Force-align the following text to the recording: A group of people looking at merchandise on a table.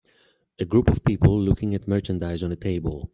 A 0.57 0.65
group 0.65 0.87
of 0.89 1.03
people 1.05 1.39
looking 1.39 1.75
at 1.75 1.87
merchandise 1.87 2.41
on 2.41 2.51
a 2.51 2.55
table. 2.55 3.07